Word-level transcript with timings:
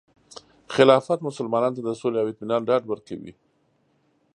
خلافت 0.75 1.19
مسلمانانو 1.27 1.75
ته 1.77 1.81
د 1.83 1.89
سولې 2.01 2.17
او 2.21 2.29
اطمینان 2.31 2.61
ډاډ 2.69 2.83
ورکوي. 2.87 3.33